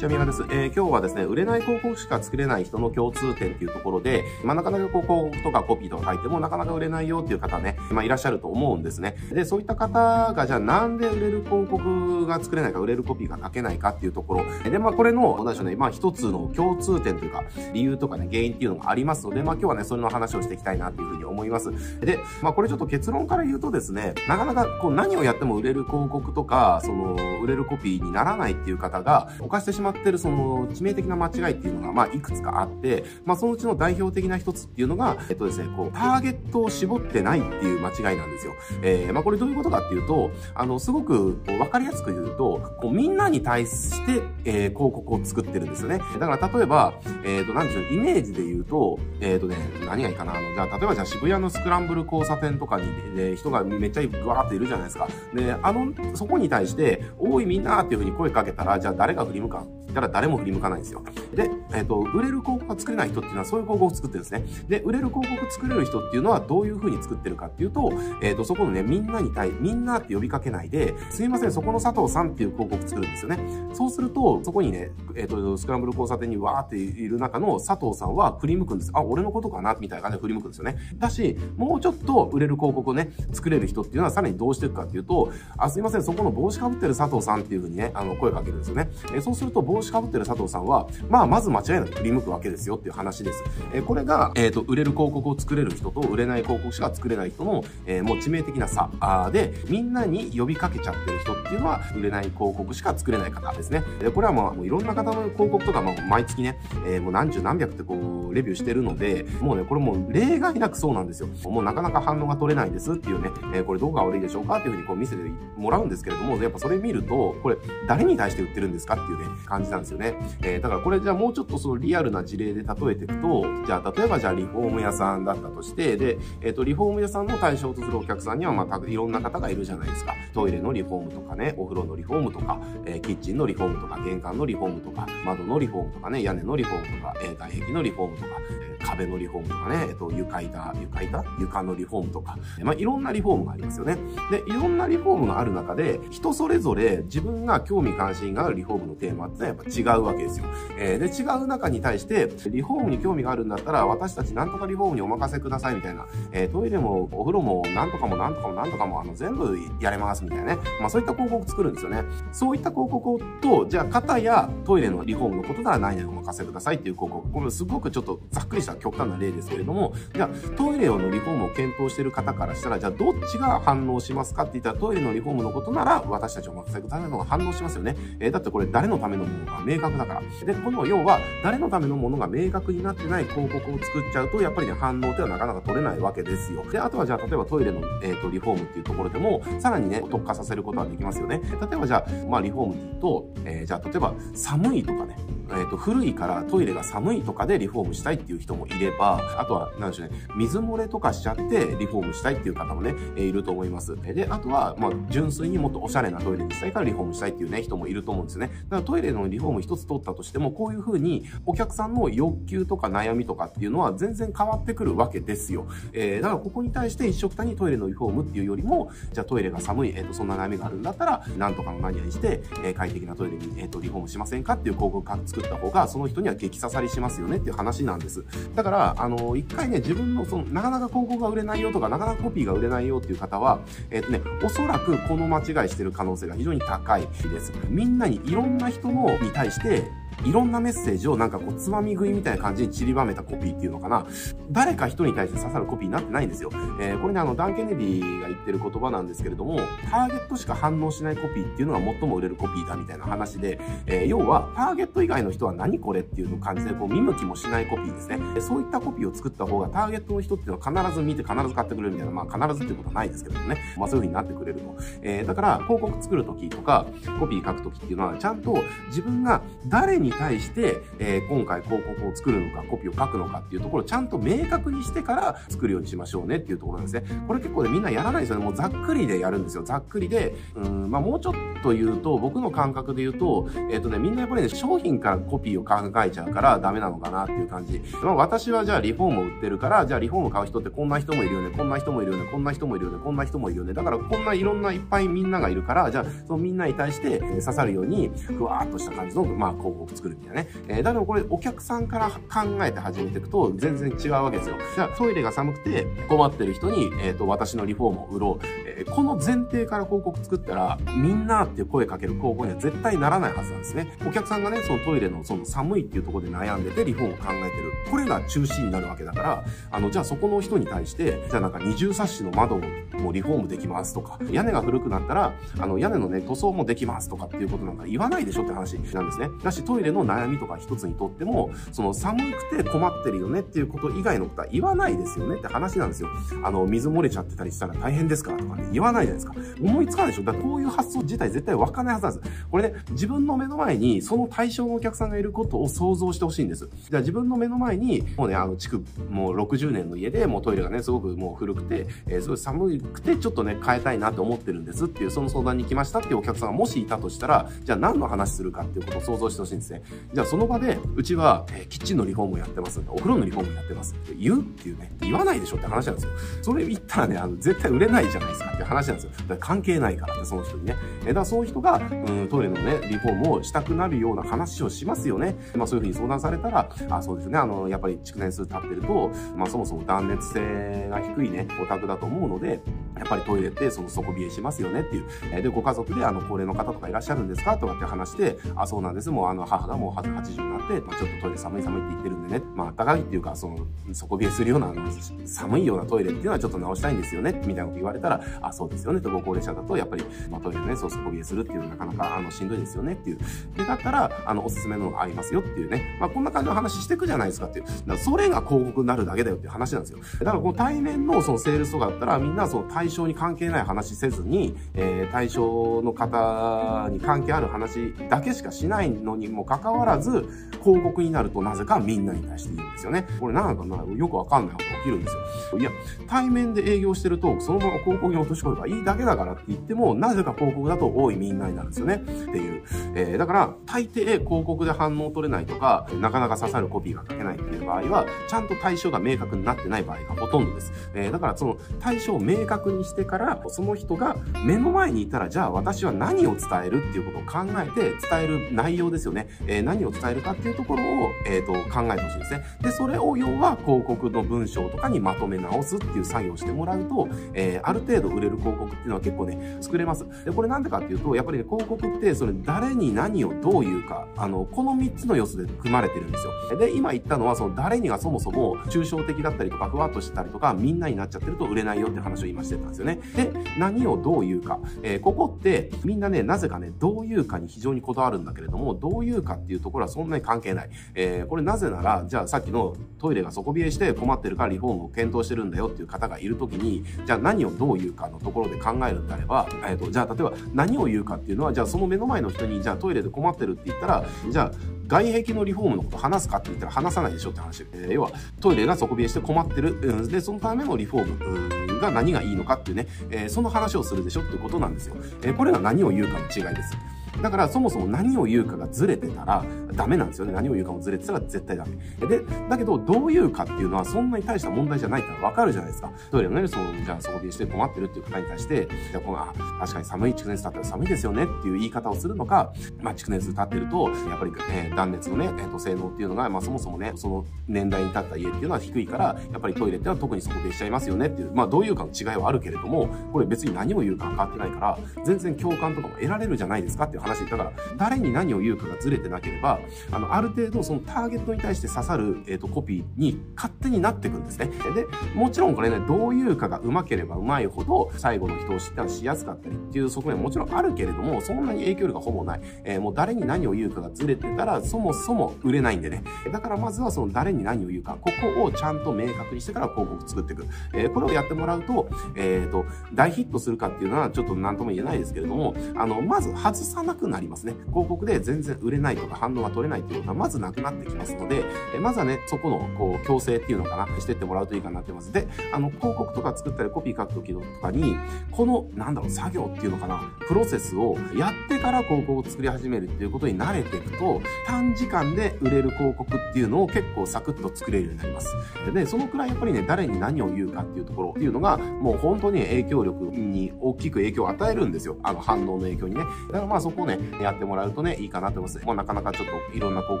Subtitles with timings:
[0.00, 0.42] ちは、みがです。
[0.48, 9.16] えー、今日はですね、売れない広告しか作れない人の共通点っていうところで、まあ、なかなかこう広告とかコピーとか書いても、なかなか売れないよっていう方ね、まあ、いらっしゃると思うんですね。
[9.30, 14.44] で、そういった方が、じゃあなんで売れる広告が作れないか、売れるコピーが書けないかっていうところ。
[14.64, 17.44] で、まあ、これの、何でしょうね、まあ、一つの共通点というか、
[17.74, 21.70] 理由とかね、原因っていうのがありますので、まあ、今日はね、それの話をしていきたいなっていうふうに思います。
[22.00, 38.54] で、まあ、これちょっと結論から言うとですね、なかなかこう何をやっても売れる広告とか、その、売れるコピーにならないっていう方が、犯してしまうってるその致命的な間違いっていうのが、まあ、いくつかあって、まあ、そのうちの代表的な一つっていうのが、えっとですね、こう、ターゲットを絞ってないっていう間違いなんですよ。
[38.82, 46.00] えー、まあ、これどういうことかっていうと、あの、すごくわかりやすく言うと、こう、みんなに対して、えー、広告を作ってるんですよね。
[46.18, 55.08] だから、例えば、えっ、ー、と、なんでしょう、イメージで言うと、えっ、ー、とね、何がいいかな、あの、じゃあ、例えばじゃあ渋谷のスクランブル交差点とかに、ね、人がめっちゃぐわーっているじゃないですか。
[55.34, 61.02] で、あの、そこに対して、おいみんなっていうふうに声かけたら、じゃあ誰が振り向かったら誰も振り向かないんですよ。
[61.34, 64.44] で、えっ、ー、と、売れる広告が作れない人っていうのはそういう広告を作ってるんですね。
[64.68, 73.38] で、売れる広告作れる人っていうのはどういう風に作ってるかっていうと、えっ、ー、と、そこのね、みんなに対、みんなって呼びかけないで、すいません、そこの佐藤さんっていう広告作るんですよね。
[73.72, 78.90] そうすると、そこにね、えっ、ー、と、スクランブル交差点にわーっている中の佐藤さんは振り向くんです。
[78.94, 79.76] あ、俺のことかな？
[79.80, 80.76] みたいな感じで振り向くんですよね。
[80.98, 88.90] だし、もうちょっと売れる広告をね、作れる人っていうのはさらにどうしていくかっていうと、あ、すいません、そこの帽子かぶってる佐藤さんっていう風にね、あの、声かけるんですよね。
[89.14, 93.42] えそうすると帽子かぶってる佐藤さんは、まあ、まず間違いなく振り向くわけですよっていう話です。
[93.72, 98.90] えー、これが、えっ、ー、と、売れる広告を作れる人と売れない広告しか作れない人の、えー、もう致命的な差
[99.32, 103.82] で、みんなに呼びかけちゃってる人っていうのは、売れない広告しか作れない方ですね。
[104.00, 107.94] で、これはまあ、もういろんな方の広告とか、まあ、毎月ね、えー、もう何十何百ってこ
[108.30, 111.28] う、レビューしてるので、もうね、これもう例外なくそうなんですよ。
[111.44, 115.22] もうなかなか反応が取れないですっていうね、えー、これどうが悪いでしょうかっていうふうにこう見せて
[115.56, 120.14] もらうんですけれども、やっぱそれ見ると、これ誰に対して売ってるんですかっていうね、感じなんですよね。
[120.42, 130.14] えー、だからこれじゃあもうちょっとそのリアルな事例で例えていくと、じゃあ例えばじゃあリフォーム屋さんだったとして、で、えっ、ー、と、リフォーム屋さんの対象とするお客さんにはまたいろんな方がいるじゃないですか。
[130.32, 141.24] トイレのリフォームとかね、お風呂のリフォームとか、えー、キッチンのリフォームとか、玄関のリフォームとか、窓のリフォームとかね、屋根のリフォームとか、えー、外壁のリフォームとか、えー、壁のリフォームとかね、えっ、と、床板、床板？
[141.38, 143.98] 床のリフォームとか、まあ、いろんなリフォームがありますよね。
[144.30, 150.46] で、いろんなリフォームがある中で、人それぞれ自分が興味関心があるリフォームのテーマってやっぱ違うわけですよ。
[150.78, 160.58] えー、で、違う中に対して、リフォームに興味があるんだったら、私たちなんとかリフォームにお任せくださいみたいな、えー、トイレもお風呂もなんとかもなんとかもなんとかもあの全部やれますみたいなね。
[160.80, 162.04] まあそういった広告作るんですよね。
[162.32, 167.30] そういった広告と、じゃあ肩やトイレのリフォームのことなら何々お任せくださいっていう広告。
[167.30, 177.96] これすごくちょっとざっくりした極端な例ですけれども、じゃあトイレのリフォームを検討している方からしたら、じゃあどっちが反応しますかって言ったらトイレのリフォームのことなら私たちお任せくださいのが反応しますよね。
[178.20, 180.22] えー、だってこれ誰のためのものが明確だから。
[180.44, 186.64] で、この要は誰のためのものが明確になってない広告を作っちゃうと、やっぱりね、反応ってはなかなか取れないわけですよ。
[186.70, 191.40] で、あとはじゃあ、例えばトイレの、えっ、ー、と、リフォームっていうところでも、さらにね、特化させることはできますよね。
[191.70, 195.16] 例えばじゃあ、まあ、リフォームって言うと、えー、じゃあ、例えば、寒いとかね、
[195.52, 201.42] えっ、ー、と、古いからトイレが寒いとかでリフォームしたいっていう人もいれば、あとは、なんでしょうね、水漏れとかしちゃって
[201.78, 203.96] リフォームしたいっていう方もね、えー、いると思います。
[203.96, 208.48] で、あとは、まあ、純粋にもっとおしゃれなトイレにしたいからリフォームしたいっていうね、人もいると思うんですね。
[208.68, 215.66] だからトイレのリフォーム一つ取ったとしても、こういうふうにお客さんの欲求とか悩みとかっていうのは全然変わってくるわけですよ。
[215.92, 228.24] えー、だからここに対して一緒くたにトイレのリフォームっていうよりも、じゃあトイレが寒い、えっ、ー、と、そんな悩みがあるんだったら、なんとかの何々して、えー、快適なトイレに、えっ、と、リフォームしませんかっていう広告作った方が、その人には激刺さりしますよねっていう話なんです。
[228.54, 237.52] だから、あの、一回ね、自分のその、なかなか広告が売れないよとか、なかなかコピーが売れないよっていう方は、えっ、とね、おそらくこの間違いしてる可能性が非常に高いです。
[237.68, 239.84] みんなにいろんな人のに対して、
[240.24, 244.06] いろんなメッセージをなんかこう、つまみ食いみたいな感じに散りばめたコピーっていうのかな。
[244.50, 246.50] 誰か人に対して刺さるコピーになってないんですよ。
[246.80, 249.58] えー、これね、あの、ダン・ケネディが言ってる言葉なんですけれども、
[249.90, 258.18] ターゲットしか反応しないコピーっていうのが最も売れるコピーだみたいな話で、えー、要は、ターゲット以外の人は何これっていうの感じで、こう、見向きもしないコピーですね。
[258.40, 263.56] そういったコピーを作った方が、ターゲットの人っていうのは必ず見て必ず買ってくれるみたいな、まあ必ずっていうことはないですけどもね。
[263.78, 264.76] まあそういう風になってくれると。
[265.02, 266.86] えー、だから、広告作るときとか、
[267.18, 268.58] コピー書くときっていうのは、ちゃんと
[268.88, 277.24] 自分が誰にに対して、えー、今回広告を作るのか、コピーを書くのかっていうところをちゃんと明確にしてから作るようにしましょうねっていうところなんですね。
[277.26, 278.44] これ結構ね、みんなやらないですよね。
[278.44, 279.62] もうざっくりでやるんですよ。
[279.62, 287.82] ざっくりで、うん、まあもうちょっというと、僕の感覚で言うと、えっ、とね、みんなやっぱりね、商品からコピーを考えちゃうからダメなのかなっていう感じ。
[288.02, 293.72] まあ私はじゃあリフォームを売ってるから、じゃあリフォームを買う人ってこんな人もいるよね、こんな人もいるよね、こんな人もいるよね、こんな人もいるよね。
[293.74, 300.48] だからこんないろんないっぱいみんながいるから、じゃあそのみんなに対して、刺さるように、ふわーっとした感じの、まあ広告作るみたいなね。
[300.68, 304.56] えー、だからこれお客さんから考えて始めていくと全然違うわけですよ。
[304.74, 308.46] じゃあトイレが寒くて困ってる人に、えっ、ー、と、私のリフォームを売ろう。
[308.66, 313.88] えー、この前提から広告作ったら、みんなっていう声かける広告には絶対ならないはずなんですね。
[314.06, 317.72] お客さんがね、そのトイレのその寒いっていうところで悩んでてリフォームを考えてる。
[317.90, 322.60] これが中心になるわけだから、あの、じゃあそこの人に対して、じゃあなんか二重サッシの窓
[322.98, 329.28] もリフォームできますとか、屋根が古くなったら、あの、屋根のね、塗装もできますとかっていうことなんか言わないでしょって話なんですね。
[329.42, 336.08] だし、トイレの悩みとか一つにとっても、その寒くて困ってるよねっていうこと以外のことは言わないですよねって話なんですよ。
[336.42, 339.34] あの、水漏れちゃってたりしたら大変ですからとかね、言わないじゃないですか。
[339.62, 342.46] 思いつかないでしょだからこういう発想自体絶対わかんないはずなんです。
[342.50, 346.68] これね、自分の目の前にその対象のお客さんがいることを想像してほしいんです。
[346.90, 359.82] じゃあ自分の目の前に、もうね、あの、築、もう60年の家で、もうトイレがね、すごくもう古くて、えー、すごい寒くて、ちょっとね、変えたいなと思ってるんですっていう、その相談に来ましたっていうお客さんがもしいたとしたら、じゃあ何の話するかっていうことを想像してほしいんですね。
[360.12, 366.10] じゃあその場で、うちは、えー、キッチンのリフォームをやってますお風呂のリフォームやってますって言うっていうね、言わないでしょって話なんですよ。
[366.42, 369.10] それ言ったらね、あの、絶対売れないじゃないですかって話なんですよ。
[369.10, 370.76] だから関係ないからって、その人にね。
[371.06, 375.36] え、だそういう人が、うん、トイレのね、リフォームをしたくなるような話をしますよね。
[375.54, 382.60] まあそういうふうに相談されたら、あ、そうですね、あの、やっぱり築年数経ってると、まあそもそも断熱性が低いね、お宅だと思うので、
[383.00, 385.06] やっぱりトイレってその底冷えしますよねっていう。
[385.32, 389.10] え、で、ご家族であの、高齢の方とかいらっしゃるんですかとかって話して、あ、そうなんです。
[389.10, 394.82] もうあの、母がもう80になって、まあちょっとトイレ寒い寒いって言ってるんでね、まあ暖かいっていうか、その、底冷えするようなあの、
[395.24, 403.18] 寒いようなトイレっていうのはちょっと直したいんですよね、みたいなこと言われたら、あ、そうですよね、とご高齢者だと、やっぱり、まあトイレね、そう底冷えするっていうのはなかなか、あの、しんどいですよねっていう。
[403.56, 407.64] で、だったら、あの、おすすめのがありますよっていうね、まあこんな感じの話していくじゃないですかっていう。
[407.64, 409.98] だからそれが広告になるだけだよっていう話なんですよ。
[410.20, 420.26] だからこの対面のそのセールスとかだったら、みんなその対象に関係ない話せずに、えー、対象の方に関係ある話だけしかしないのにもかかわらず、
[420.62, 423.06] 広告になるとなぜかみんなに対して言うんですよね。
[423.18, 425.16] これなんかな、よくわかんないことが起きるんです
[425.52, 425.58] よ。
[425.58, 425.70] いや、
[426.06, 431.94] 対面で営業してると、そのまま広告に落とし込めばいいだけだからって言っても、なぜか広告だと多いみんなになるんですよね。
[431.94, 432.62] っていう。
[432.94, 440.72] えー、だから、大抵広告で反応取れないとか、なかなか刺さるコピーが書けないっていう場合は、ちゃんと対象が明確になってない場合がほとんどです。
[440.94, 449.28] えー、だからその対象を明確にしてから、その人が目の前にいたら、じゃあ私は何を伝えるっていうことを考えて伝える内容ですよね。
[449.46, 452.44] えー、何を伝えるかっていうところを、えっ、ー、と、考えてほしいですね。
[452.62, 460.04] で、それを要は広告の文章とかにまとめ直すっていう作業をしてもらうと、えー、ある程度売れる広告っていうのは結構ね、作れます。
[460.24, 466.58] で、これなんでかっていうと、やっぱりね、広告って、それ誰に何をどう言うか、あの、この3つの要素で組まれてるんですよ。
[466.58, 473.00] で、今言ったのは、その誰にがそもそも抽象的だったりとか、ふわっとしたりとか、みんなになっちゃってると売れないよって話を今してたですよね。
[473.14, 474.58] で、何をどう言うか。
[474.82, 480.70] えー、ここって、みんなね、なぜかね、どう言うかに非常にこだわるんだけれども、どう言うかっていうところはそんなに関係ない。
[480.94, 497.64] えー、これなぜなら、じゃあさっきのトイレが底冷えして困ってるからリフォームを検討してるんだよっていう方がいるときに、じゃあ何をどう言うかのところで考えるんであれば、えっ、ー、と、じゃあ例えば何を言うかっていうのは、じゃあその目の前の人に、じゃあトイレで困ってるって言ったら、じゃあ外壁のリフォームのこと話すかって言ったら話さないでしょって話。
[497.72, 498.10] えー、要は、
[498.40, 499.78] トイレが底冷えして困ってる。
[499.80, 504.96] うん、で、そのためのリフォームが何がいいのかっていうね、えー、その話をするでしょっていうことなんですよ。
[505.22, 506.76] えー、これが何を言うかの違いです。
[507.22, 510.32] だからそもそも何を言うかがずれてたらダメなんですよね。
[510.32, 512.06] 何を言うかもずれてたら絶対ダメ。
[512.06, 515.90] で、だけどどう言うかっていうのはそんなに大した問題じゃないからわかるじゃないですか。
[516.10, 537.28] トイレのね、その、じゃあ底冷えして困ってるっていう方に対して、じゃあこの、あ、確かに寒い蓄熱だったら寒いですよねっていう言い方をするのか、まあ蓄熱経ってると、やっぱり、えー、断熱のね、えー、と性能っていうのが、まあそもそもね、その年代に経った家っていうのは低いから、やっぱりトイレっては特に底冷えしちゃいますよねっていう、まあどういうかの違いはあるけれども、これ別に何を言うか変わってないから、全然共感とかも得られるじゃないですかっていう話。
[537.28, 544.50] だから、誰に何を言うかがずれてなければ、あの、ある程度そのターゲットに対して刺さる、えっ、ー、と、コピーに勝手になっていくんですね。
[544.74, 552.40] で、もちろんこれね、どういうかが上手ければ上手いほど、最後の人を知ったらしやすかったりっていう側面ももちろんあるけれども、そんなに影響力がほぼない。
[552.64, 556.02] えー、もう誰に何を言うかがずれてたら、そもそも売れないんでね。
[556.32, 560.46] だからまずはその誰に何を言うか、ここをちゃんと明確にしてから広告作っていく。
[560.74, 562.64] えー、これをやってもらうと、えっ、と、
[562.94, 567.54] 大ヒットするかっていうのはちょっと何とも言えないですけれども、あの、まず外さないなくなりますね。
[567.68, 571.44] 広告で全然売れないとか反応が取れないっていうことはまずなくなってきますので、
[571.74, 575.12] えまずはね、そこの、こう、強制っていうのかな、してってもらうといいかなってます。
[575.12, 577.96] で、あの、広告とか作ったりコピー書くときとかに、
[578.30, 588.34] この、なんだろう、作業っていうのかな、プロセスをやってから広告を作り始めるっていうことに慣れていくと、短時間で売れる広告っていうのを結構サクッと作れるようになります。
[588.72, 594.96] で、そのくらいやっぱりね、誰に何を言うかっていうところっていうのが、もう本当に影響力に大きく影響を与えるんですよ。
[595.02, 596.00] あの、反応の影響にね。
[596.28, 598.66] だからまあそこをね、やってもらうとね、いいかなと思います。
[598.66, 600.00] もうなかなかちょっといろんな広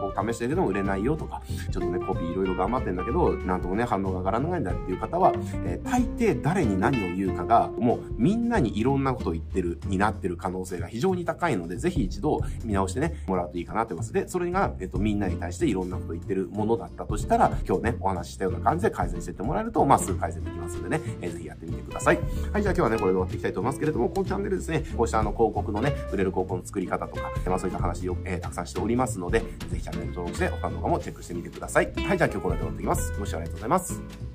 [0.00, 5.32] 告試してるけども売れないよとか、ちょっとね、コピーいろいろ頑張ってんだけど、なんともね、反応が上がらないんだっていう方は、
[5.64, 14.12] えー、大抵誰に何を言うかが、もうみんなにいろんなことを言ってる、になってる可能性が非常に高いので、ぜひ一度見直してね、もらうといいかなと思います。
[14.12, 22.18] で、それが、えっ、と、みんなに対していろんなことを言ってるものだったとしたら、今日ね、お話ししたような感じで改善してってもらえると、まあ、すぐ改善できますんでね、えー、ぜひやってみてください。
[22.52, 29.46] はい、じゃあ今日はね、これで終わっていきたいと思いますけれども、このチャンネルですね、こうしたあの、広告のね、売れる広告の作り方とか、まあ、そういった話を、えー、たくさんしておりますので、ぜ
[29.76, 31.86] ひチャンネル登録して、他の動画もチェックしてみてください。
[31.86, 33.12] はい、じゃあ今日これで終わっていきます。
[33.18, 34.29] ご視聴ありがとうございます。